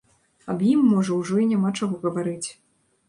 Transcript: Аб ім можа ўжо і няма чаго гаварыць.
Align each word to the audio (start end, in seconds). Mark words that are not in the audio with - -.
Аб 0.53 0.63
ім 0.69 0.79
можа 0.93 1.19
ўжо 1.19 1.37
і 1.43 1.45
няма 1.53 1.75
чаго 1.81 2.03
гаварыць. 2.07 2.47